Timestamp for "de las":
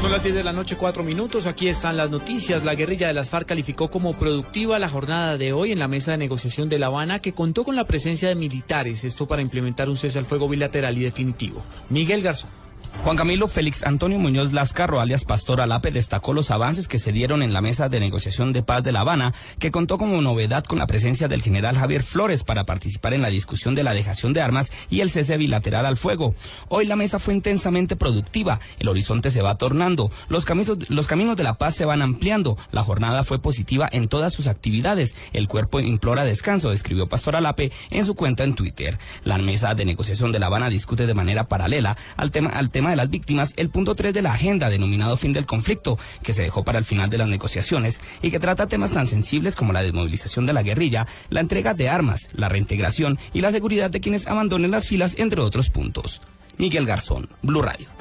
3.08-3.28, 42.88-43.10, 47.10-47.28